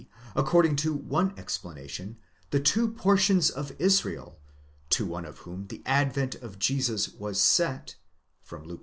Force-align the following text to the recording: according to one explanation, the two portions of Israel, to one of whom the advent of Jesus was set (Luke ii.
according 0.35 0.75
to 0.75 0.91
one 0.95 1.31
explanation, 1.37 2.17
the 2.49 2.59
two 2.59 2.87
portions 2.89 3.51
of 3.51 3.71
Israel, 3.77 4.39
to 4.89 5.05
one 5.05 5.25
of 5.25 5.37
whom 5.45 5.67
the 5.67 5.83
advent 5.85 6.33
of 6.33 6.57
Jesus 6.57 7.07
was 7.09 7.39
set 7.39 7.97
(Luke 8.51 8.79
ii. 8.79 8.79